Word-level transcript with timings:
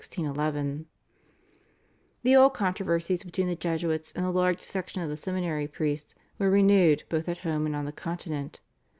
The 0.01 0.85
old 2.35 2.55
controversies 2.55 3.23
between 3.23 3.45
the 3.45 3.55
Jesuits 3.55 4.11
and 4.15 4.25
a 4.25 4.31
large 4.31 4.59
section 4.59 4.99
of 5.03 5.09
the 5.09 5.15
seminary 5.15 5.67
priests 5.67 6.15
were 6.39 6.49
renewed 6.49 7.03
both 7.07 7.29
at 7.29 7.37
home 7.45 7.67
and 7.67 7.75
on 7.75 7.85
the 7.85 7.91
Continent. 7.91 8.61